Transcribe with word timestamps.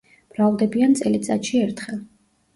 მრავლდებიან 0.37 0.97
წელიწადში 1.03 1.63
ერთხელ. 1.69 2.03